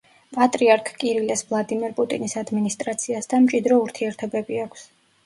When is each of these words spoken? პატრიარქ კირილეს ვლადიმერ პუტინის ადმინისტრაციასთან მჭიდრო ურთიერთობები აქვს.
პატრიარქ 0.35 0.87
კირილეს 1.01 1.43
ვლადიმერ 1.51 1.93
პუტინის 1.99 2.33
ადმინისტრაციასთან 2.41 3.45
მჭიდრო 3.45 3.79
ურთიერთობები 3.83 4.59
აქვს. 4.65 4.89